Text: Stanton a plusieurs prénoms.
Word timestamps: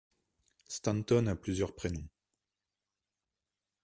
Stanton 0.67 1.27
a 1.27 1.35
plusieurs 1.35 1.75
prénoms. 1.75 2.07